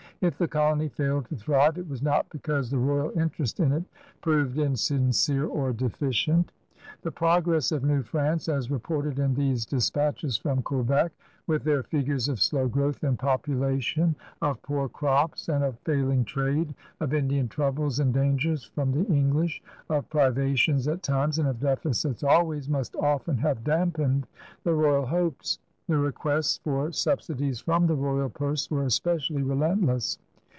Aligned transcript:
If 0.23 0.37
the 0.37 0.47
colony 0.47 0.87
failed 0.87 1.25
to 1.29 1.35
thrive, 1.35 1.79
it 1.79 1.89
was 1.89 2.03
not 2.03 2.29
because 2.29 2.69
the 2.69 2.77
royal 2.77 3.09
interest 3.19 3.59
in 3.59 3.71
it 3.71 3.83
proved 4.21 4.59
insincere 4.59 5.47
or 5.47 5.73
deficient. 5.73 6.51
The 7.01 7.11
progress 7.11 7.71
of 7.71 7.83
New 7.83 8.03
Prance, 8.03 8.47
as 8.47 8.69
reported 8.69 9.17
in 9.17 9.33
these 9.33 9.65
dispatches 9.65 10.37
from 10.37 10.61
Quebec, 10.61 11.11
with 11.47 11.63
their 11.63 11.81
figures 11.81 12.29
of 12.29 12.39
slow 12.39 12.67
growth 12.67 13.03
in 13.03 13.17
population, 13.17 14.15
of 14.43 14.61
poor 14.61 14.87
crops, 14.87 15.49
and 15.49 15.63
of 15.63 15.79
failing 15.79 16.23
trade, 16.23 16.75
of 16.99 17.15
Indian 17.15 17.47
troubles 17.47 17.99
and 17.99 18.13
dangers 18.13 18.63
from 18.63 18.91
the 18.91 19.07
English, 19.11 19.63
of 19.89 20.07
privations 20.11 20.87
at 20.87 21.01
times 21.01 21.39
and 21.39 21.47
of 21.47 21.59
deficits 21.59 22.23
always, 22.23 22.69
must 22.69 22.95
often 22.97 23.39
have 23.39 23.63
dampened 23.63 24.27
the 24.65 24.73
royal 24.75 25.07
hopes. 25.07 25.57
The 25.87 25.97
requests 25.97 26.57
for 26.63 26.93
subsidies 26.93 27.59
from 27.59 27.85
the 27.87 27.95
royal 27.95 28.29
purse 28.29 28.71
were 28.71 28.85
especially 28.85 29.43
relentless. 29.43 30.17